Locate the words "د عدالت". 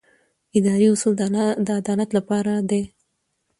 1.67-2.09